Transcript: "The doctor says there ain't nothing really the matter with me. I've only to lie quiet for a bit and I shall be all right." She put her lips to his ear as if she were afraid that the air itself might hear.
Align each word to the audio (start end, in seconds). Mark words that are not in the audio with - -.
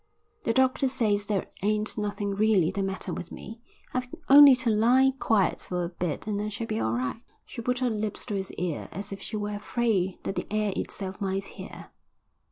"The 0.45 0.53
doctor 0.53 0.87
says 0.87 1.27
there 1.27 1.45
ain't 1.61 1.95
nothing 1.95 2.31
really 2.33 2.71
the 2.71 2.81
matter 2.81 3.13
with 3.13 3.31
me. 3.31 3.61
I've 3.93 4.07
only 4.29 4.55
to 4.55 4.71
lie 4.71 5.13
quiet 5.19 5.61
for 5.61 5.83
a 5.83 5.89
bit 5.89 6.25
and 6.25 6.41
I 6.41 6.49
shall 6.49 6.65
be 6.65 6.79
all 6.79 6.93
right." 6.93 7.21
She 7.45 7.61
put 7.61 7.77
her 7.85 7.89
lips 7.91 8.25
to 8.25 8.33
his 8.33 8.51
ear 8.53 8.89
as 8.91 9.11
if 9.11 9.21
she 9.21 9.37
were 9.37 9.53
afraid 9.57 10.17
that 10.23 10.35
the 10.37 10.47
air 10.49 10.73
itself 10.75 11.21
might 11.21 11.43
hear. 11.45 11.91